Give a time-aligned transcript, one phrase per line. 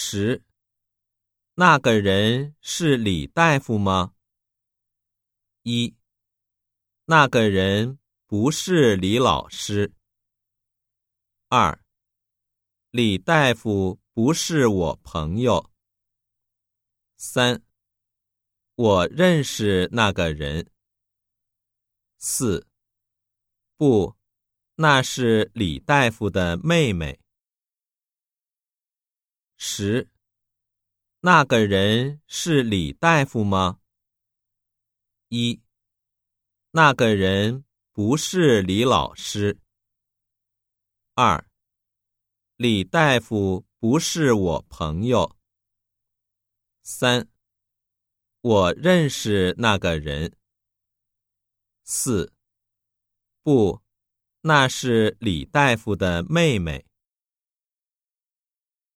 [0.00, 0.44] 十，
[1.54, 4.14] 那个人是李大夫吗？
[5.64, 5.96] 一，
[7.06, 9.92] 那个人不是李老师。
[11.48, 11.84] 二，
[12.92, 15.68] 李大夫不是我朋友。
[17.16, 17.60] 三，
[18.76, 20.70] 我认识那个人。
[22.18, 22.68] 四，
[23.76, 24.16] 不，
[24.76, 27.18] 那是李大夫的妹妹。
[29.60, 30.08] 十，
[31.18, 33.80] 那个人是李大夫吗？
[35.30, 35.60] 一，
[36.70, 39.58] 那个人不是李老师。
[41.14, 41.44] 二，
[42.54, 45.36] 李大夫不是我朋友。
[46.84, 47.28] 三，
[48.40, 50.36] 我认识那个人。
[51.82, 52.32] 四，
[53.42, 53.82] 不，
[54.42, 56.87] 那是李大夫的妹妹。